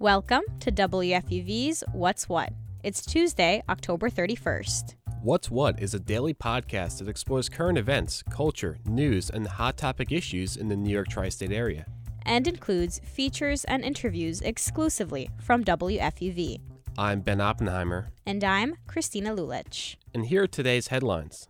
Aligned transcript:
Welcome 0.00 0.42
to 0.58 0.72
WFUV's 0.72 1.84
What's 1.92 2.28
What. 2.28 2.52
It's 2.82 3.06
Tuesday, 3.06 3.62
October 3.68 4.10
31st. 4.10 4.96
What's 5.22 5.52
What 5.52 5.80
is 5.80 5.94
a 5.94 6.00
daily 6.00 6.34
podcast 6.34 6.98
that 6.98 7.08
explores 7.08 7.48
current 7.48 7.78
events, 7.78 8.24
culture, 8.28 8.78
news, 8.86 9.30
and 9.30 9.46
hot 9.46 9.76
topic 9.76 10.10
issues 10.10 10.56
in 10.56 10.66
the 10.66 10.74
New 10.74 10.90
York 10.90 11.06
tri 11.08 11.28
state 11.28 11.52
area. 11.52 11.86
And 12.26 12.48
includes 12.48 13.00
features 13.04 13.62
and 13.66 13.84
interviews 13.84 14.40
exclusively 14.40 15.30
from 15.40 15.64
WFUV. 15.64 16.60
I'm 16.98 17.20
Ben 17.20 17.40
Oppenheimer. 17.40 18.10
And 18.26 18.42
I'm 18.42 18.74
Christina 18.88 19.30
Lulich. 19.32 19.94
And 20.12 20.26
here 20.26 20.42
are 20.42 20.48
today's 20.48 20.88
headlines 20.88 21.48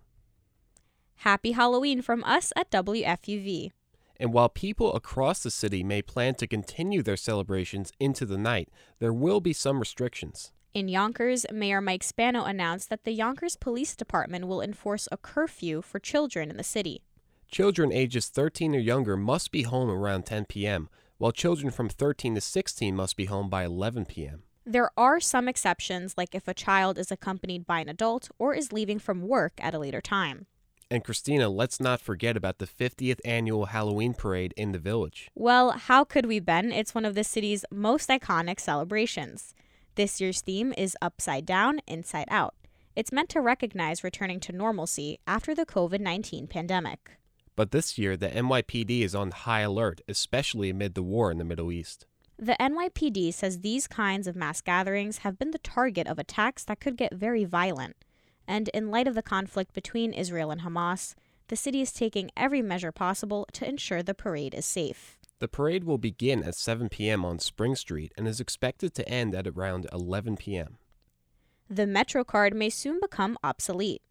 Happy 1.17 1.53
Halloween 1.53 2.03
from 2.03 2.23
us 2.25 2.53
at 2.55 2.71
WFUV. 2.71 3.73
And 4.19 4.33
while 4.33 4.49
people 4.49 4.95
across 4.95 5.43
the 5.43 5.51
city 5.51 5.83
may 5.83 6.03
plan 6.03 6.35
to 6.37 6.47
continue 6.47 7.03
their 7.03 7.17
celebrations 7.17 7.93
into 7.99 8.25
the 8.25 8.39
night, 8.39 8.69
there 8.99 9.13
will 9.13 9.41
be 9.41 9.53
some 9.53 9.81
restrictions. 9.81 10.53
In 10.73 10.89
Yonkers, 10.89 11.47
Mayor 11.53 11.81
Mike 11.81 12.03
Spano 12.03 12.45
announced 12.45 12.91
that 12.91 13.05
the 13.05 13.13
Yonkers 13.13 13.57
Police 13.57 13.95
Department 13.95 14.49
will 14.49 14.61
enforce 14.61 15.09
a 15.13 15.17
curfew 15.17 15.83
for 15.83 16.01
children 16.01 16.51
in 16.51 16.57
the 16.57 16.65
city. 16.65 17.03
Children 17.49 17.93
ages 17.93 18.29
13 18.29 18.75
or 18.75 18.81
younger 18.81 19.17
must 19.17 19.53
be 19.53 19.63
home 19.63 19.89
around 19.89 20.27
10 20.27 20.47
p.m., 20.47 20.89
while 21.19 21.31
children 21.31 21.71
from 21.71 21.89
13 21.89 22.35
to 22.35 22.41
16 22.41 22.97
must 22.97 23.17
be 23.17 23.27
home 23.27 23.49
by 23.49 23.65
11 23.65 24.07
p.m. 24.07 24.43
There 24.67 24.91
are 24.97 25.21
some 25.21 25.47
exceptions, 25.47 26.15
like 26.17 26.35
if 26.35 26.49
a 26.49 26.55
child 26.55 26.99
is 26.99 27.13
accompanied 27.13 27.67
by 27.67 27.81
an 27.81 27.89
adult 27.89 28.31
or 28.39 28.55
is 28.55 28.73
leaving 28.73 28.99
from 28.99 29.29
work 29.29 29.53
at 29.59 29.75
a 29.75 29.79
later 29.79 30.01
time. 30.01 30.47
And 30.95 31.03
Christina, 31.03 31.49
let's 31.49 31.81
not 31.81 32.01
forget 32.01 32.37
about 32.37 32.59
the 32.59 32.69
50th 32.69 33.19
annual 33.25 33.67
Halloween 33.67 34.15
parade 34.15 34.55
in 34.57 34.71
the 34.71 34.79
village. 34.79 35.29
Well, 35.35 35.73
how 35.73 36.05
could 36.05 36.25
we, 36.25 36.39
Ben? 36.39 36.71
It's 36.71 36.95
one 36.95 37.05
of 37.05 37.17
the 37.17 37.25
city's 37.25 37.65
most 37.73 38.09
iconic 38.11 38.61
celebrations. 38.61 39.57
This 39.97 40.21
year's 40.21 40.41
theme 40.41 40.73
is 40.79 40.97
Upside 41.03 41.47
Down, 41.47 41.81
Inside 41.89 42.29
Out. 42.31 42.55
It's 42.95 43.11
meant 43.11 43.29
to 43.31 43.41
recognize 43.41 44.05
returning 44.05 44.39
to 44.39 44.53
normalcy 44.53 45.19
after 45.27 45.53
the 45.53 45.67
COVID 45.67 45.99
19 45.99 46.47
pandemic. 46.47 47.19
But 47.57 47.73
this 47.73 47.99
year, 47.99 48.17
the 48.17 48.29
NYPD 48.29 49.01
is 49.01 49.17
on 49.17 49.33
high 49.33 49.63
alert, 49.63 50.01
especially 50.07 50.71
amid 50.71 50.95
the 50.95 51.03
war 51.03 51.33
in 51.33 51.39
the 51.39 51.45
Middle 51.45 51.73
East. 51.73 52.07
The 52.39 52.57
NYPD 52.61 53.35
says 53.35 53.63
these 53.63 53.89
kinds 53.89 54.29
of 54.29 54.37
mass 54.37 54.61
gatherings 54.61 55.19
have 55.19 55.41
been 55.41 55.51
the 55.51 55.59
target 55.59 56.07
of 56.07 56.21
attacks 56.21 56.63
that 56.67 56.79
could 56.79 56.97
get 56.97 57.13
very 57.13 57.45
violent. 57.45 57.97
And 58.47 58.69
in 58.69 58.91
light 58.91 59.09
of 59.09 59.15
the 59.15 59.23
conflict 59.23 59.73
between 59.73 60.13
Israel 60.13 60.51
and 60.51 60.63
Hamas, 60.63 61.15
the 61.49 61.57
city 61.57 61.81
is 61.81 61.93
taking 61.93 62.31
every 62.37 62.63
measure 62.63 62.93
possible 62.93 63.47
to 63.53 63.69
ensure 63.69 64.03
the 64.03 64.15
parade 64.15 64.55
is 64.55 64.67
safe. 64.67 65.19
The 65.41 65.49
parade 65.49 65.85
will 65.85 65.99
begin 65.99 66.43
at 66.43 66.55
7 66.55 66.89
p.m. 66.89 67.25
on 67.25 67.39
Spring 67.39 67.75
Street 67.75 68.13
and 68.17 68.27
is 68.27 68.41
expected 68.41 68.95
to 68.95 69.09
end 69.09 69.35
at 69.35 69.47
around 69.47 69.87
11 69.93 70.37
p.m. 70.37 70.79
The 71.69 71.87
MetroCard 71.87 72.53
may 72.55 72.71
soon 72.71 73.01
become 73.01 73.37
obsolete. 73.43 74.03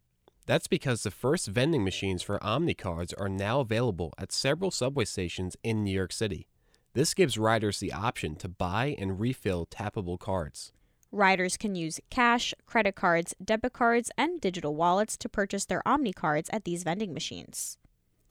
That's 0.45 0.68
because 0.68 1.03
the 1.03 1.12
first 1.12 1.47
vending 1.47 1.84
machines 1.84 2.22
for 2.22 2.38
OMNY 2.44 2.78
cards 2.78 3.14
are 3.14 3.30
now 3.30 3.62
available 3.62 4.14
at 4.18 4.31
several 4.31 4.72
subway 4.72 5.06
stations 5.06 5.56
in 5.64 5.84
New 5.84 5.92
York 5.94 6.12
City. 6.12 6.47
This 6.94 7.14
gives 7.14 7.38
riders 7.38 7.80
the 7.80 7.94
option 7.94 8.36
to 8.36 8.50
buy 8.50 8.95
and 9.00 9.20
refill 9.20 9.66
tappable 9.66 10.20
cards. 10.20 10.73
Riders 11.14 11.58
can 11.58 11.75
use 11.75 12.00
cash, 12.09 12.56
credit 12.66 12.95
cards, 12.95 13.36
debit 13.42 13.73
cards, 13.73 14.09
and 14.17 14.42
digital 14.42 14.73
wallets 14.73 15.16
to 15.17 15.30
purchase 15.30 15.64
their 15.64 15.83
OMNY 15.86 16.16
cards 16.16 16.50
at 16.52 16.64
these 16.64 16.81
vending 16.81 17.14
machines. 17.14 17.78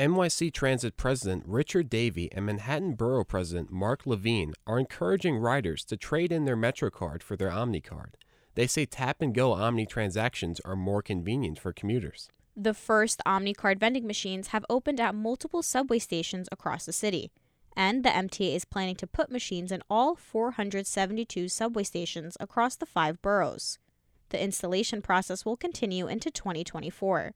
NYC 0.01 0.53
Transit 0.53 0.97
President 0.97 1.45
Richard 1.47 1.89
Davey 1.89 2.29
and 2.33 2.45
Manhattan 2.45 2.95
Borough 2.95 3.23
President 3.23 3.71
Mark 3.71 4.05
Levine 4.05 4.53
are 4.67 4.81
encouraging 4.81 5.37
riders 5.37 5.85
to 5.85 5.97
trade 5.97 6.33
in 6.33 6.45
their 6.45 6.57
MetroCard 6.57 7.23
for 7.23 7.37
their 7.37 7.53
OMNY 7.53 7.85
card. 7.85 8.17
They 8.57 8.67
say 8.67 8.85
tap 8.85 9.23
and 9.23 9.33
go 9.33 9.53
OMNY 9.55 9.89
transactions 9.89 10.61
are 10.65 10.75
more 10.75 11.03
convenient 11.03 11.61
for 11.61 11.73
commuters. 11.73 12.31
The 12.57 12.75
first 12.75 13.23
OMNY 13.25 13.57
card 13.57 13.79
vending 13.79 14.09
machines 14.09 14.49
have 14.49 14.67
opened 14.69 14.99
at 14.99 15.15
multiple 15.15 15.63
subway 15.63 16.01
stations 16.01 16.49
across 16.51 16.85
the 16.85 16.93
city 16.93 17.31
and 17.77 18.05
the 18.05 18.11
MTA 18.11 18.55
is 18.55 18.65
planning 18.65 18.97
to 18.97 19.07
put 19.07 19.31
machines 19.31 19.73
in 19.73 19.83
all 19.89 20.15
472 20.15 21.49
subway 21.49 21.83
stations 21.83 22.37
across 22.41 22.77
the 22.77 22.87
five 22.87 23.21
boroughs. 23.23 23.79
The 24.31 24.43
installation 24.43 25.03
process 25.03 25.45
will 25.45 25.57
continue 25.57 26.07
into 26.07 26.31
2024. 26.31 27.33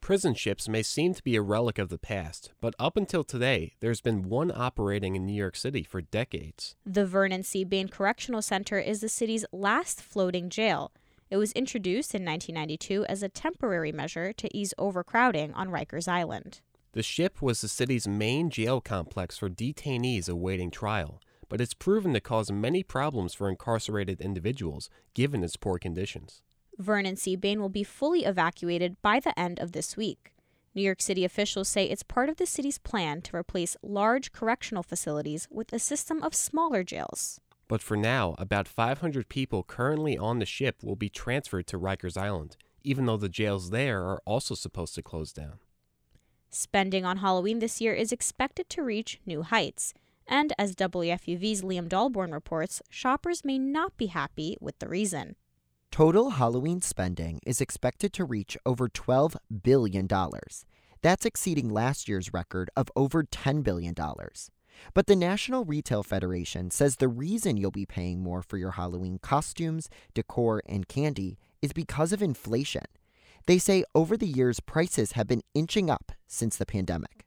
Prison 0.00 0.34
ships 0.34 0.68
may 0.68 0.82
seem 0.82 1.14
to 1.14 1.24
be 1.24 1.34
a 1.34 1.40
relic 1.40 1.78
of 1.78 1.88
the 1.88 1.96
past, 1.96 2.52
but 2.60 2.74
up 2.78 2.94
until 2.94 3.24
today, 3.24 3.72
there's 3.80 4.02
been 4.02 4.28
one 4.28 4.52
operating 4.54 5.16
in 5.16 5.24
New 5.24 5.32
York 5.32 5.56
City 5.56 5.82
for 5.82 6.02
decades. 6.02 6.76
The 6.84 7.06
Vernon 7.06 7.42
C. 7.42 7.64
Bain 7.64 7.88
Correctional 7.88 8.42
Center 8.42 8.78
is 8.78 9.00
the 9.00 9.08
city's 9.08 9.46
last 9.50 10.02
floating 10.02 10.50
jail. 10.50 10.92
It 11.30 11.38
was 11.38 11.52
introduced 11.52 12.14
in 12.14 12.22
1992 12.22 13.06
as 13.06 13.22
a 13.22 13.30
temporary 13.30 13.92
measure 13.92 14.34
to 14.34 14.54
ease 14.54 14.74
overcrowding 14.76 15.54
on 15.54 15.70
Rikers 15.70 16.06
Island. 16.06 16.60
The 16.94 17.02
ship 17.02 17.42
was 17.42 17.60
the 17.60 17.66
city's 17.66 18.06
main 18.06 18.50
jail 18.50 18.80
complex 18.80 19.36
for 19.36 19.50
detainees 19.50 20.28
awaiting 20.28 20.70
trial, 20.70 21.20
but 21.48 21.60
it's 21.60 21.74
proven 21.74 22.12
to 22.12 22.20
cause 22.20 22.52
many 22.52 22.84
problems 22.84 23.34
for 23.34 23.50
incarcerated 23.50 24.20
individuals 24.20 24.88
given 25.12 25.42
its 25.42 25.56
poor 25.56 25.80
conditions. 25.80 26.40
Vernon 26.78 27.16
C. 27.16 27.34
Bain 27.34 27.60
will 27.60 27.68
be 27.68 27.82
fully 27.82 28.24
evacuated 28.24 28.96
by 29.02 29.18
the 29.18 29.36
end 29.36 29.58
of 29.58 29.72
this 29.72 29.96
week. 29.96 30.34
New 30.72 30.82
York 30.82 31.02
City 31.02 31.24
officials 31.24 31.68
say 31.68 31.84
it's 31.84 32.04
part 32.04 32.28
of 32.28 32.36
the 32.36 32.46
city's 32.46 32.78
plan 32.78 33.22
to 33.22 33.34
replace 33.34 33.76
large 33.82 34.30
correctional 34.30 34.84
facilities 34.84 35.48
with 35.50 35.72
a 35.72 35.80
system 35.80 36.22
of 36.22 36.32
smaller 36.32 36.84
jails. 36.84 37.40
But 37.66 37.82
for 37.82 37.96
now, 37.96 38.36
about 38.38 38.68
500 38.68 39.28
people 39.28 39.64
currently 39.64 40.16
on 40.16 40.38
the 40.38 40.46
ship 40.46 40.76
will 40.84 40.94
be 40.94 41.08
transferred 41.08 41.66
to 41.68 41.78
Rikers 41.78 42.16
Island, 42.16 42.56
even 42.84 43.06
though 43.06 43.16
the 43.16 43.28
jails 43.28 43.70
there 43.70 44.04
are 44.04 44.22
also 44.24 44.54
supposed 44.54 44.94
to 44.94 45.02
close 45.02 45.32
down. 45.32 45.58
Spending 46.54 47.04
on 47.04 47.16
Halloween 47.16 47.58
this 47.58 47.80
year 47.80 47.94
is 47.94 48.12
expected 48.12 48.68
to 48.68 48.84
reach 48.84 49.18
new 49.26 49.42
heights. 49.42 49.92
And 50.24 50.52
as 50.56 50.76
WFUV's 50.76 51.62
Liam 51.62 51.88
Dahlborn 51.88 52.32
reports, 52.32 52.80
shoppers 52.88 53.44
may 53.44 53.58
not 53.58 53.96
be 53.96 54.06
happy 54.06 54.56
with 54.60 54.78
the 54.78 54.86
reason. 54.86 55.34
Total 55.90 56.30
Halloween 56.30 56.80
spending 56.80 57.40
is 57.44 57.60
expected 57.60 58.12
to 58.12 58.24
reach 58.24 58.56
over 58.64 58.88
$12 58.88 59.34
billion. 59.64 60.08
That's 61.02 61.26
exceeding 61.26 61.70
last 61.70 62.08
year's 62.08 62.32
record 62.32 62.70
of 62.76 62.88
over 62.94 63.24
$10 63.24 63.64
billion. 63.64 63.92
But 64.94 65.08
the 65.08 65.16
National 65.16 65.64
Retail 65.64 66.04
Federation 66.04 66.70
says 66.70 66.96
the 66.96 67.08
reason 67.08 67.56
you'll 67.56 67.72
be 67.72 67.84
paying 67.84 68.22
more 68.22 68.42
for 68.42 68.58
your 68.58 68.72
Halloween 68.72 69.18
costumes, 69.18 69.88
decor, 70.14 70.62
and 70.66 70.86
candy 70.86 71.36
is 71.60 71.72
because 71.72 72.12
of 72.12 72.22
inflation. 72.22 72.84
They 73.46 73.58
say 73.58 73.84
over 73.94 74.16
the 74.16 74.26
years, 74.26 74.60
prices 74.60 75.12
have 75.12 75.26
been 75.26 75.42
inching 75.54 75.90
up 75.90 76.12
since 76.26 76.56
the 76.56 76.66
pandemic. 76.66 77.26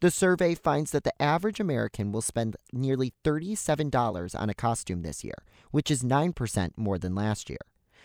The 0.00 0.10
survey 0.10 0.54
finds 0.54 0.90
that 0.90 1.04
the 1.04 1.22
average 1.22 1.58
American 1.58 2.12
will 2.12 2.22
spend 2.22 2.56
nearly 2.72 3.14
$37 3.24 4.38
on 4.38 4.50
a 4.50 4.54
costume 4.54 5.02
this 5.02 5.24
year, 5.24 5.42
which 5.70 5.90
is 5.90 6.02
9% 6.02 6.70
more 6.76 6.98
than 6.98 7.14
last 7.14 7.48
year. 7.48 7.58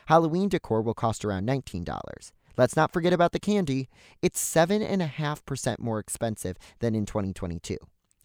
Halloween 0.08 0.50
decor 0.50 0.82
will 0.82 0.94
cost 0.94 1.24
around 1.26 1.48
$19. 1.48 2.32
Let's 2.58 2.76
not 2.76 2.92
forget 2.92 3.14
about 3.14 3.34
the 3.34 3.40
candy. 3.40 3.90
It's 4.22 4.44
7.5% 4.44 5.80
more 5.80 6.00
expensive 6.00 6.58
than 6.80 6.96
in 6.96 7.06
2022. 7.06 7.78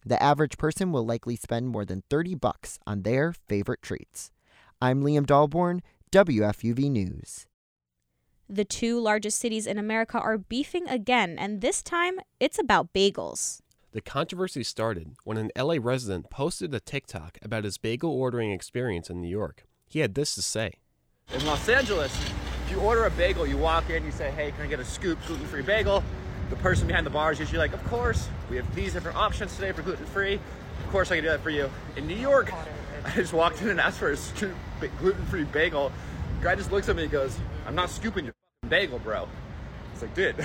The 0.04 0.22
average 0.22 0.56
person 0.56 0.92
will 0.92 1.04
likely 1.04 1.36
spend 1.36 1.68
more 1.68 1.84
than 1.84 2.04
30 2.08 2.36
bucks 2.36 2.78
on 2.86 3.02
their 3.02 3.32
favorite 3.32 3.82
treats. 3.82 4.30
I'm 4.80 5.02
Liam 5.02 5.26
Dahlborn, 5.26 5.80
WFUV 6.12 6.90
News. 6.90 7.46
The 8.48 8.64
two 8.64 9.00
largest 9.00 9.40
cities 9.40 9.66
in 9.66 9.76
America 9.76 10.20
are 10.20 10.38
beefing 10.38 10.88
again, 10.88 11.36
and 11.36 11.60
this 11.60 11.82
time 11.82 12.20
it's 12.38 12.60
about 12.60 12.92
bagels. 12.92 13.60
The 13.90 14.00
controversy 14.00 14.62
started 14.62 15.16
when 15.24 15.36
an 15.36 15.50
LA 15.58 15.78
resident 15.80 16.30
posted 16.30 16.72
a 16.72 16.78
TikTok 16.78 17.38
about 17.42 17.64
his 17.64 17.76
bagel 17.76 18.10
ordering 18.10 18.52
experience 18.52 19.10
in 19.10 19.20
New 19.20 19.28
York. 19.28 19.64
He 19.88 19.98
had 19.98 20.14
this 20.14 20.36
to 20.36 20.42
say 20.42 20.74
In 21.34 21.44
Los 21.44 21.68
Angeles, 21.68 22.16
if 22.66 22.70
you 22.70 22.78
order 22.78 23.06
a 23.06 23.10
bagel, 23.10 23.48
you 23.48 23.56
walk 23.56 23.90
in, 23.90 24.04
you 24.04 24.12
say, 24.12 24.30
Hey, 24.30 24.52
can 24.52 24.62
I 24.62 24.66
get 24.68 24.78
a 24.78 24.84
scoop 24.84 25.18
gluten 25.26 25.46
free 25.48 25.62
bagel? 25.62 26.04
The 26.48 26.56
person 26.56 26.86
behind 26.86 27.04
the 27.04 27.10
bar 27.10 27.32
is 27.32 27.40
usually 27.40 27.58
like, 27.58 27.72
Of 27.72 27.82
course, 27.86 28.28
we 28.48 28.56
have 28.58 28.74
these 28.76 28.92
different 28.92 29.16
options 29.16 29.56
today 29.56 29.72
for 29.72 29.82
gluten 29.82 30.06
free. 30.06 30.34
Of 30.34 30.92
course, 30.92 31.10
I 31.10 31.16
can 31.16 31.24
do 31.24 31.30
that 31.30 31.40
for 31.40 31.50
you. 31.50 31.68
In 31.96 32.06
New 32.06 32.14
York, 32.14 32.52
I 33.04 33.10
just 33.10 33.32
walked 33.32 33.60
in 33.60 33.70
and 33.70 33.80
asked 33.80 33.98
for 33.98 34.12
a 34.12 34.16
scoop 34.16 34.54
gluten 35.00 35.26
free 35.26 35.42
bagel. 35.42 35.90
The 36.38 36.44
guy 36.44 36.54
just 36.54 36.70
looks 36.70 36.88
at 36.88 36.94
me 36.94 37.02
and 37.02 37.10
goes, 37.10 37.36
I'm 37.66 37.74
not 37.74 37.90
scooping 37.90 38.24
your 38.24 38.34
bagel, 38.68 38.98
bro. 38.98 39.28
It's 39.92 40.02
like, 40.02 40.14
dude. 40.14 40.36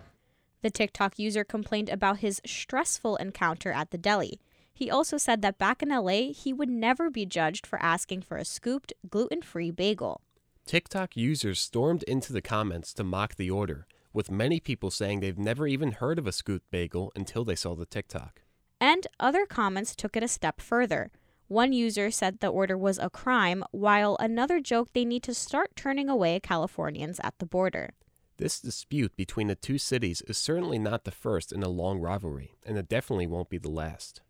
the 0.62 0.70
TikTok 0.70 1.18
user 1.18 1.44
complained 1.44 1.88
about 1.88 2.18
his 2.18 2.40
stressful 2.46 3.16
encounter 3.16 3.70
at 3.72 3.90
the 3.90 3.98
deli. 3.98 4.40
He 4.72 4.90
also 4.90 5.16
said 5.16 5.40
that 5.42 5.58
back 5.58 5.82
in 5.82 5.88
LA, 5.88 6.32
he 6.32 6.52
would 6.52 6.68
never 6.68 7.08
be 7.08 7.24
judged 7.24 7.66
for 7.66 7.82
asking 7.82 8.22
for 8.22 8.36
a 8.36 8.44
scooped, 8.44 8.92
gluten 9.08 9.40
free 9.40 9.70
bagel. 9.70 10.20
TikTok 10.66 11.16
users 11.16 11.60
stormed 11.60 12.02
into 12.02 12.32
the 12.32 12.42
comments 12.42 12.92
to 12.94 13.04
mock 13.04 13.36
the 13.36 13.50
order, 13.50 13.86
with 14.12 14.30
many 14.30 14.60
people 14.60 14.90
saying 14.90 15.20
they've 15.20 15.38
never 15.38 15.66
even 15.66 15.92
heard 15.92 16.18
of 16.18 16.26
a 16.26 16.32
scooped 16.32 16.70
bagel 16.70 17.12
until 17.14 17.44
they 17.44 17.54
saw 17.54 17.74
the 17.74 17.86
TikTok. 17.86 18.42
And 18.80 19.06
other 19.18 19.46
comments 19.46 19.96
took 19.96 20.16
it 20.16 20.22
a 20.22 20.28
step 20.28 20.60
further. 20.60 21.10
One 21.48 21.72
user 21.72 22.10
said 22.10 22.40
the 22.40 22.48
order 22.48 22.76
was 22.76 22.98
a 22.98 23.08
crime, 23.08 23.62
while 23.70 24.16
another 24.18 24.58
joked 24.60 24.94
they 24.94 25.04
need 25.04 25.22
to 25.24 25.34
start 25.34 25.76
turning 25.76 26.08
away 26.08 26.40
Californians 26.40 27.20
at 27.22 27.38
the 27.38 27.46
border. 27.46 27.90
This 28.38 28.60
dispute 28.60 29.16
between 29.16 29.46
the 29.46 29.54
two 29.54 29.78
cities 29.78 30.22
is 30.26 30.36
certainly 30.36 30.78
not 30.78 31.04
the 31.04 31.12
first 31.12 31.52
in 31.52 31.62
a 31.62 31.68
long 31.68 32.00
rivalry, 32.00 32.56
and 32.66 32.76
it 32.76 32.88
definitely 32.88 33.28
won't 33.28 33.48
be 33.48 33.58
the 33.58 33.70
last. 33.70 34.22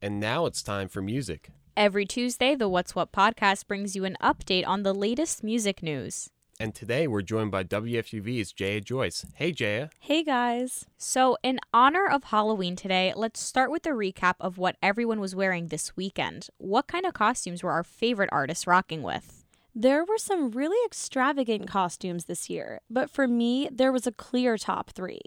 And 0.00 0.18
now 0.18 0.46
it's 0.46 0.62
time 0.62 0.88
for 0.88 1.02
music. 1.02 1.50
Every 1.76 2.06
Tuesday, 2.06 2.54
the 2.54 2.68
What's 2.68 2.94
What 2.94 3.12
podcast 3.12 3.66
brings 3.66 3.94
you 3.94 4.04
an 4.04 4.16
update 4.22 4.66
on 4.66 4.82
the 4.82 4.94
latest 4.94 5.44
music 5.44 5.82
news. 5.82 6.30
And 6.60 6.74
today 6.74 7.06
we're 7.06 7.22
joined 7.22 7.50
by 7.50 7.64
WFUV's 7.64 8.52
Jaya 8.52 8.82
Joyce. 8.82 9.24
Hey, 9.34 9.50
Jaya. 9.50 9.88
Hey 9.98 10.22
guys. 10.22 10.84
So, 10.98 11.38
in 11.42 11.58
honor 11.72 12.06
of 12.06 12.24
Halloween 12.24 12.76
today, 12.76 13.14
let's 13.16 13.40
start 13.40 13.70
with 13.70 13.86
a 13.86 13.90
recap 13.90 14.34
of 14.38 14.58
what 14.58 14.76
everyone 14.82 15.20
was 15.20 15.34
wearing 15.34 15.68
this 15.68 15.96
weekend. 15.96 16.48
What 16.58 16.86
kind 16.86 17.06
of 17.06 17.14
costumes 17.14 17.62
were 17.62 17.70
our 17.70 17.82
favorite 17.82 18.28
artists 18.30 18.66
rocking 18.66 19.02
with? 19.02 19.46
There 19.74 20.04
were 20.04 20.18
some 20.18 20.50
really 20.50 20.76
extravagant 20.84 21.66
costumes 21.66 22.26
this 22.26 22.50
year, 22.50 22.82
but 22.90 23.08
for 23.08 23.26
me, 23.26 23.70
there 23.72 23.90
was 23.90 24.06
a 24.06 24.12
clear 24.12 24.58
top 24.58 24.90
three. 24.90 25.22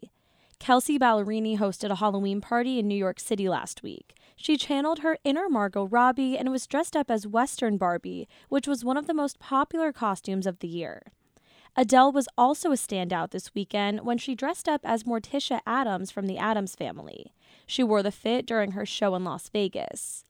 Kelsea 0.59 0.99
Ballerini 0.99 1.57
hosted 1.57 1.89
a 1.89 1.95
Halloween 1.95 2.41
party 2.41 2.77
in 2.77 2.87
New 2.87 2.93
York 2.93 3.19
City 3.19 3.49
last 3.49 3.81
week. 3.81 4.13
She 4.35 4.55
channeled 4.55 4.99
her 4.99 5.17
inner 5.23 5.49
Margot 5.49 5.87
Robbie 5.87 6.37
and 6.37 6.51
was 6.51 6.67
dressed 6.67 6.95
up 6.95 7.09
as 7.09 7.25
Western 7.25 7.77
Barbie, 7.77 8.27
which 8.49 8.67
was 8.67 8.85
one 8.85 8.97
of 8.97 9.07
the 9.07 9.15
most 9.15 9.39
popular 9.39 9.91
costumes 9.91 10.45
of 10.45 10.59
the 10.59 10.67
year. 10.67 11.01
Adele 11.75 12.11
was 12.11 12.27
also 12.37 12.71
a 12.71 12.75
standout 12.75 13.31
this 13.31 13.55
weekend 13.55 14.01
when 14.01 14.17
she 14.17 14.35
dressed 14.35 14.69
up 14.69 14.81
as 14.83 15.03
Morticia 15.03 15.59
Addams 15.65 16.11
from 16.11 16.27
the 16.27 16.37
Addams 16.37 16.75
family. 16.75 17.33
She 17.65 17.83
wore 17.83 18.03
the 18.03 18.11
fit 18.11 18.45
during 18.45 18.71
her 18.71 18.85
show 18.85 19.15
in 19.15 19.23
Las 19.23 19.49
Vegas. 19.49 20.25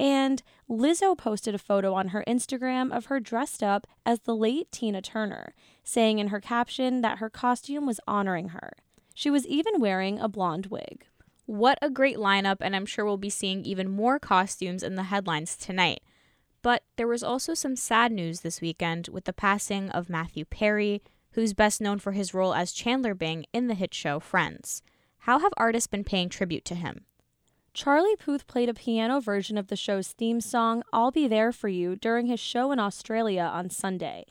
And 0.00 0.42
Lizzo 0.68 1.16
posted 1.16 1.54
a 1.54 1.58
photo 1.58 1.94
on 1.94 2.08
her 2.08 2.24
Instagram 2.26 2.96
of 2.96 3.06
her 3.06 3.20
dressed 3.20 3.62
up 3.62 3.86
as 4.04 4.20
the 4.20 4.34
late 4.34 4.70
Tina 4.72 5.00
Turner, 5.02 5.54
saying 5.84 6.18
in 6.18 6.28
her 6.28 6.40
caption 6.40 7.00
that 7.00 7.18
her 7.18 7.30
costume 7.30 7.86
was 7.86 8.00
honoring 8.06 8.48
her. 8.50 8.72
She 9.14 9.30
was 9.30 9.46
even 9.46 9.80
wearing 9.80 10.18
a 10.18 10.28
blonde 10.28 10.66
wig. 10.66 11.06
What 11.46 11.78
a 11.80 11.90
great 11.90 12.16
lineup, 12.16 12.58
and 12.60 12.76
I'm 12.76 12.86
sure 12.86 13.04
we'll 13.04 13.16
be 13.16 13.30
seeing 13.30 13.64
even 13.64 13.88
more 13.88 14.18
costumes 14.18 14.82
in 14.82 14.96
the 14.96 15.04
headlines 15.04 15.56
tonight. 15.56 16.00
But 16.62 16.82
there 16.96 17.06
was 17.06 17.22
also 17.22 17.54
some 17.54 17.76
sad 17.76 18.12
news 18.12 18.40
this 18.40 18.60
weekend 18.60 19.08
with 19.08 19.24
the 19.24 19.32
passing 19.32 19.90
of 19.90 20.10
Matthew 20.10 20.44
Perry, 20.44 21.02
who's 21.32 21.54
best 21.54 21.80
known 21.80 21.98
for 21.98 22.12
his 22.12 22.34
role 22.34 22.54
as 22.54 22.72
Chandler 22.72 23.14
Bing 23.14 23.46
in 23.52 23.68
the 23.68 23.74
hit 23.74 23.94
show 23.94 24.18
Friends. 24.18 24.82
How 25.20 25.38
have 25.38 25.52
artists 25.56 25.86
been 25.86 26.04
paying 26.04 26.28
tribute 26.28 26.64
to 26.66 26.74
him? 26.74 27.04
Charlie 27.74 28.16
Puth 28.16 28.46
played 28.48 28.68
a 28.68 28.74
piano 28.74 29.20
version 29.20 29.56
of 29.56 29.68
the 29.68 29.76
show's 29.76 30.08
theme 30.08 30.40
song, 30.40 30.82
I'll 30.92 31.12
Be 31.12 31.28
There 31.28 31.52
For 31.52 31.68
You, 31.68 31.94
during 31.94 32.26
his 32.26 32.40
show 32.40 32.72
in 32.72 32.80
Australia 32.80 33.42
on 33.42 33.70
Sunday. 33.70 34.24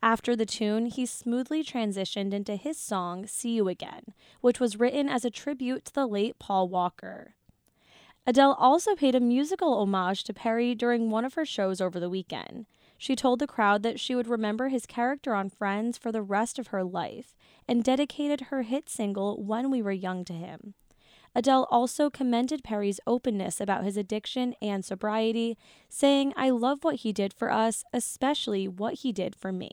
After 0.00 0.36
the 0.36 0.46
tune, 0.46 0.86
he 0.86 1.06
smoothly 1.06 1.64
transitioned 1.64 2.32
into 2.32 2.54
his 2.54 2.78
song, 2.78 3.26
See 3.26 3.54
You 3.54 3.68
Again, 3.68 4.14
which 4.40 4.60
was 4.60 4.78
written 4.78 5.08
as 5.08 5.24
a 5.24 5.30
tribute 5.30 5.84
to 5.86 5.94
the 5.94 6.06
late 6.06 6.38
Paul 6.38 6.68
Walker. 6.68 7.34
Adele 8.26 8.54
also 8.58 8.94
paid 8.94 9.14
a 9.14 9.20
musical 9.20 9.80
homage 9.80 10.22
to 10.24 10.32
Perry 10.32 10.74
during 10.74 11.10
one 11.10 11.24
of 11.24 11.34
her 11.34 11.44
shows 11.44 11.80
over 11.80 11.98
the 11.98 12.10
weekend. 12.10 12.66
She 12.96 13.16
told 13.16 13.40
the 13.40 13.48
crowd 13.48 13.82
that 13.82 13.98
she 13.98 14.14
would 14.14 14.28
remember 14.28 14.68
his 14.68 14.86
character 14.86 15.34
on 15.34 15.50
Friends 15.50 15.98
for 15.98 16.12
the 16.12 16.22
rest 16.22 16.56
of 16.56 16.68
her 16.68 16.84
life 16.84 17.34
and 17.66 17.82
dedicated 17.82 18.42
her 18.42 18.62
hit 18.62 18.88
single 18.88 19.42
When 19.42 19.70
We 19.70 19.82
Were 19.82 19.90
Young 19.90 20.24
to 20.26 20.32
him. 20.32 20.74
Adele 21.34 21.66
also 21.70 22.10
commended 22.10 22.62
Perry's 22.62 23.00
openness 23.06 23.60
about 23.60 23.84
his 23.84 23.96
addiction 23.96 24.54
and 24.62 24.84
sobriety, 24.84 25.56
saying, 25.88 26.32
I 26.36 26.50
love 26.50 26.84
what 26.84 26.96
he 26.96 27.12
did 27.12 27.32
for 27.32 27.50
us, 27.50 27.82
especially 27.92 28.68
what 28.68 28.94
he 29.00 29.12
did 29.12 29.34
for 29.34 29.50
me. 29.50 29.70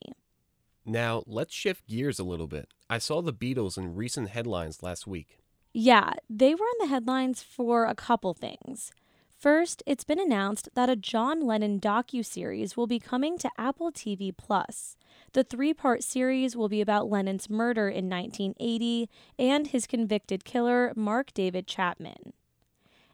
Now, 0.86 1.22
let's 1.28 1.54
shift 1.54 1.88
gears 1.88 2.18
a 2.18 2.24
little 2.24 2.48
bit. 2.48 2.70
I 2.90 2.98
saw 2.98 3.22
the 3.22 3.34
Beatles 3.34 3.78
in 3.78 3.94
recent 3.94 4.30
headlines 4.30 4.82
last 4.82 5.06
week. 5.06 5.39
Yeah, 5.74 6.14
they 6.30 6.56
were 6.56 6.66
in 6.66 6.80
the 6.80 6.88
headlines 6.88 7.44
for 7.44 7.86
a 7.86 7.96
couple 7.96 8.34
things. 8.34 8.92
First, 9.38 9.84
it's 9.86 10.04
been 10.04 10.20
announced 10.20 10.68
that 10.74 10.90
a 10.90 10.96
John 10.96 11.46
Lennon 11.46 11.80
docu-series 11.80 12.76
will 12.76 12.88
be 12.88 13.00
coming 13.00 13.38
to 13.38 13.52
Apple 13.58 13.92
TV 13.92 14.36
Plus. 14.36 14.98
The 15.34 15.44
three-part 15.44 16.04
series 16.04 16.58
will 16.58 16.70
be 16.70 16.82
about 16.82 17.10
Lennon's 17.10 17.50
murder 17.50 17.88
in 17.88 18.10
1980 18.10 19.10
and 19.38 19.68
his 19.68 19.88
convicted 19.88 20.44
killer, 20.44 20.92
Mark 20.96 21.34
David 21.34 21.68
Chapman. 21.68 22.34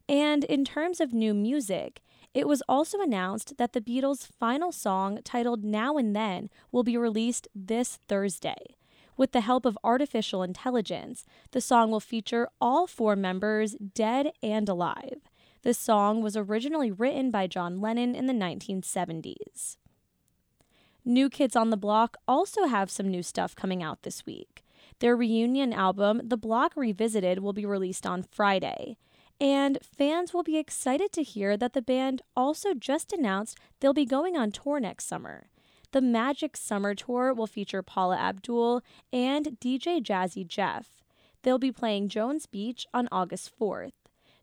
And 0.07 0.43
in 0.45 0.65
terms 0.65 0.99
of 0.99 1.13
new 1.13 1.33
music, 1.33 2.01
it 2.33 2.47
was 2.47 2.63
also 2.67 3.01
announced 3.01 3.57
that 3.57 3.73
the 3.73 3.81
Beatles' 3.81 4.27
final 4.39 4.71
song, 4.71 5.19
titled 5.23 5.63
Now 5.63 5.97
and 5.97 6.15
Then, 6.15 6.49
will 6.71 6.83
be 6.83 6.97
released 6.97 7.47
this 7.53 7.99
Thursday. 8.07 8.74
With 9.17 9.31
the 9.31 9.41
help 9.41 9.65
of 9.65 9.77
artificial 9.83 10.43
intelligence, 10.43 11.25
the 11.51 11.61
song 11.61 11.91
will 11.91 11.99
feature 11.99 12.49
all 12.59 12.85
four 12.85 13.15
members 13.15 13.75
dead 13.75 14.31
and 14.43 14.67
alive. 14.67 15.21
The 15.61 15.73
song 15.73 16.21
was 16.21 16.37
originally 16.37 16.91
written 16.91 17.31
by 17.31 17.47
John 17.47 17.81
Lennon 17.81 18.13
in 18.13 18.27
the 18.27 18.33
1970s. 18.33 19.77
New 21.03 21.29
Kids 21.29 21.55
on 21.55 21.69
the 21.69 21.77
Block 21.77 22.17
also 22.27 22.65
have 22.65 22.91
some 22.91 23.09
new 23.09 23.23
stuff 23.23 23.55
coming 23.55 23.81
out 23.81 24.03
this 24.03 24.25
week. 24.25 24.63
Their 24.99 25.15
reunion 25.15 25.71
album, 25.71 26.21
The 26.23 26.37
Block 26.37 26.73
Revisited, 26.75 27.39
will 27.39 27.53
be 27.53 27.65
released 27.65 28.05
on 28.05 28.23
Friday. 28.23 28.97
And 29.39 29.79
fans 29.81 30.33
will 30.33 30.43
be 30.43 30.57
excited 30.57 31.11
to 31.13 31.23
hear 31.23 31.57
that 31.57 31.73
the 31.73 31.81
band 31.81 32.21
also 32.35 32.73
just 32.73 33.11
announced 33.11 33.57
they'll 33.79 33.93
be 33.93 34.05
going 34.05 34.37
on 34.37 34.51
tour 34.51 34.79
next 34.79 35.07
summer. 35.07 35.47
The 35.91 36.01
Magic 36.01 36.57
Summer 36.57 36.95
Tour 36.95 37.33
will 37.33 37.47
feature 37.47 37.81
Paula 37.81 38.17
Abdul 38.17 38.81
and 39.11 39.57
DJ 39.59 40.01
Jazzy 40.01 40.47
Jeff. 40.47 41.03
They'll 41.43 41.57
be 41.57 41.71
playing 41.71 42.09
Jones 42.09 42.45
Beach 42.45 42.85
on 42.93 43.07
August 43.11 43.51
4th. 43.59 43.91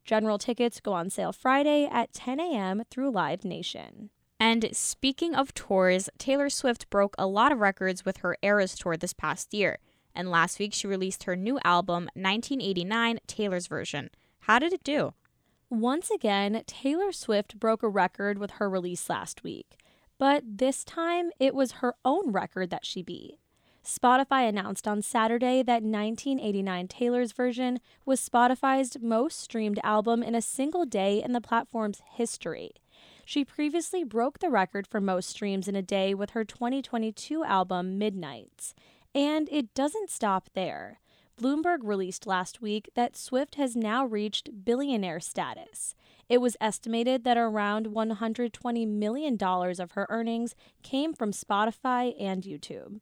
General 0.04 0.38
tickets 0.38 0.80
go 0.80 0.92
on 0.92 1.10
sale 1.10 1.32
Friday 1.32 1.88
at 1.90 2.12
10 2.12 2.40
a.m. 2.40 2.82
through 2.90 3.10
Live 3.10 3.44
Nation. 3.44 4.10
And 4.40 4.68
speaking 4.72 5.34
of 5.34 5.54
tours, 5.54 6.10
Taylor 6.18 6.50
Swift 6.50 6.90
broke 6.90 7.14
a 7.16 7.26
lot 7.26 7.52
of 7.52 7.60
records 7.60 8.04
with 8.04 8.18
her 8.18 8.36
Eras 8.42 8.74
tour 8.74 8.96
this 8.96 9.12
past 9.12 9.54
year. 9.54 9.78
And 10.14 10.30
last 10.30 10.58
week 10.58 10.74
she 10.74 10.86
released 10.86 11.24
her 11.24 11.36
new 11.36 11.58
album, 11.64 12.04
1989 12.14 13.20
Taylor's 13.26 13.66
Version. 13.68 14.10
How 14.40 14.58
did 14.58 14.72
it 14.72 14.82
do? 14.82 15.14
Once 15.70 16.10
again, 16.10 16.62
Taylor 16.66 17.12
Swift 17.12 17.58
broke 17.58 17.82
a 17.82 17.88
record 17.88 18.38
with 18.38 18.52
her 18.52 18.68
release 18.68 19.08
last 19.08 19.42
week 19.42 19.76
but 20.18 20.42
this 20.46 20.84
time 20.84 21.30
it 21.38 21.54
was 21.54 21.72
her 21.72 21.94
own 22.04 22.32
record 22.32 22.70
that 22.70 22.86
she 22.86 23.02
beat. 23.02 23.38
Spotify 23.84 24.48
announced 24.48 24.86
on 24.86 25.02
Saturday 25.02 25.62
that 25.62 25.82
1989 25.82 26.86
Taylor's 26.86 27.32
version 27.32 27.80
was 28.04 28.26
Spotify's 28.26 28.96
most 29.00 29.40
streamed 29.40 29.80
album 29.82 30.22
in 30.22 30.36
a 30.36 30.42
single 30.42 30.84
day 30.84 31.22
in 31.22 31.32
the 31.32 31.40
platform's 31.40 32.00
history. 32.12 32.70
She 33.24 33.44
previously 33.44 34.04
broke 34.04 34.38
the 34.38 34.50
record 34.50 34.86
for 34.86 35.00
most 35.00 35.30
streams 35.30 35.66
in 35.66 35.74
a 35.74 35.82
day 35.82 36.14
with 36.14 36.30
her 36.30 36.44
2022 36.44 37.44
album 37.44 37.98
Midnights. 37.98 38.74
And 39.14 39.48
it 39.50 39.74
doesn't 39.74 40.10
stop 40.10 40.50
there. 40.54 41.00
Bloomberg 41.40 41.78
released 41.82 42.26
last 42.26 42.60
week 42.60 42.90
that 42.94 43.16
Swift 43.16 43.56
has 43.56 43.74
now 43.74 44.04
reached 44.04 44.64
billionaire 44.64 45.20
status. 45.20 45.94
It 46.28 46.38
was 46.38 46.56
estimated 46.60 47.24
that 47.24 47.36
around 47.36 47.86
$120 47.86 48.88
million 48.88 49.36
of 49.40 49.92
her 49.92 50.06
earnings 50.08 50.54
came 50.82 51.12
from 51.14 51.32
Spotify 51.32 52.14
and 52.20 52.42
YouTube. 52.42 53.00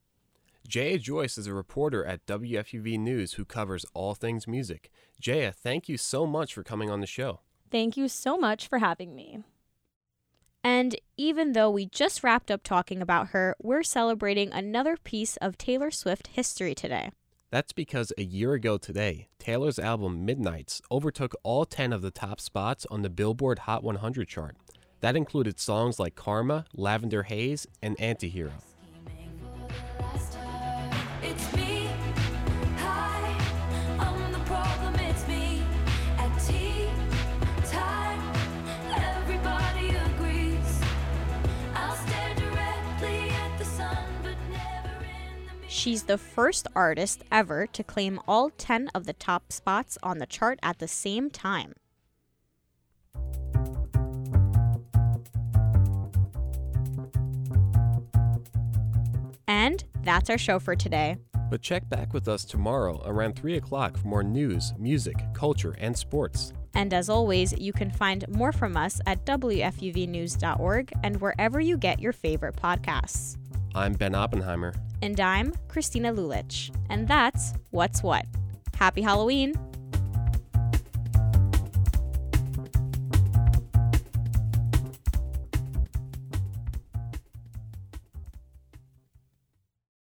Jaya 0.67 0.99
Joyce 0.99 1.37
is 1.37 1.47
a 1.47 1.55
reporter 1.55 2.05
at 2.05 2.27
WFUV 2.27 2.99
News 2.99 3.33
who 3.33 3.45
covers 3.45 3.85
all 3.93 4.15
things 4.15 4.47
music. 4.47 4.91
Jaya, 5.21 5.53
thank 5.53 5.89
you 5.89 5.97
so 5.97 6.27
much 6.27 6.55
for 6.55 6.63
coming 6.63 6.91
on 6.91 7.01
the 7.01 7.07
show. 7.07 7.41
Thank 7.71 7.97
you 7.97 8.09
so 8.09 8.37
much 8.37 8.69
for 8.69 8.79
having 8.79 9.15
me. 9.15 9.41
And 10.63 10.95
even 11.17 11.53
though 11.53 11.71
we 11.71 11.87
just 11.87 12.23
wrapped 12.23 12.51
up 12.51 12.63
talking 12.63 13.01
about 13.01 13.29
her, 13.29 13.57
we're 13.61 13.83
celebrating 13.83 14.53
another 14.53 14.97
piece 14.97 15.37
of 15.39 15.57
Taylor 15.57 15.91
Swift 15.91 16.29
history 16.29 16.75
today. 16.75 17.11
That's 17.51 17.73
because 17.73 18.13
a 18.17 18.23
year 18.23 18.53
ago 18.53 18.79
today, 18.79 19.27
Taylor's 19.41 19.81
album 19.81 20.25
Midnights 20.25 20.81
overtook 20.89 21.35
all 21.43 21.65
10 21.65 21.93
of 21.93 22.01
the 22.01 22.13
top 22.13 22.41
spots 22.41 22.87
on 22.93 23.03
the 23.03 23.11
Billboard 23.11 23.61
Hot 23.61 23.83
100 23.83 24.29
chart. 24.29 24.57
That 25.01 25.17
included 25.17 25.59
songs 25.59 25.99
like 25.99 26.15
Karma, 26.15 26.67
Lavender 26.75 27.25
Haze, 27.25 27.67
and 27.83 27.99
Antihero. 27.99 28.53
She's 45.81 46.03
the 46.03 46.19
first 46.19 46.67
artist 46.77 47.25
ever 47.33 47.67
to 47.69 47.83
claim 47.83 48.21
all 48.29 48.51
10 48.51 48.89
of 48.95 49.07
the 49.07 49.15
top 49.15 49.51
spots 49.51 49.97
on 50.03 50.19
the 50.19 50.27
chart 50.27 50.59
at 50.63 50.79
the 50.79 50.87
same 50.87 51.31
time. 51.31 51.73
And 59.49 59.83
that's 60.03 60.29
our 60.29 60.37
show 60.37 60.59
for 60.59 60.77
today. 60.77 61.17
But 61.49 61.63
check 61.63 61.89
back 61.89 62.13
with 62.13 62.29
us 62.29 62.45
tomorrow 62.45 63.01
around 63.07 63.37
3 63.37 63.57
o'clock 63.57 63.97
for 63.97 64.07
more 64.07 64.23
news, 64.23 64.75
music, 64.79 65.17
culture, 65.33 65.75
and 65.79 65.97
sports. 65.97 66.53
And 66.75 66.93
as 66.93 67.09
always, 67.09 67.55
you 67.59 67.73
can 67.73 67.91
find 67.91 68.29
more 68.29 68.53
from 68.53 68.77
us 68.77 69.01
at 69.07 69.25
WFUVnews.org 69.25 70.93
and 71.03 71.21
wherever 71.23 71.59
you 71.59 71.79
get 71.79 72.01
your 72.01 72.13
favorite 72.13 72.57
podcasts. 72.57 73.39
I'm 73.75 73.93
Ben 73.93 74.15
Oppenheimer. 74.15 74.75
And 75.01 75.21
I'm 75.21 75.55
Christina 75.69 76.13
Lulich. 76.13 76.75
And 76.89 77.07
that's 77.07 77.55
What's 77.71 78.03
What. 78.03 78.27
Happy 78.75 79.03
Halloween! 79.03 79.55